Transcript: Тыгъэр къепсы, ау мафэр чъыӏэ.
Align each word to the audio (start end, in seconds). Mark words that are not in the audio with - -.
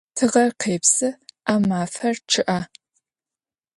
Тыгъэр 0.15 0.51
къепсы, 0.61 1.09
ау 1.51 1.59
мафэр 1.67 2.15
чъыӏэ. 2.31 2.59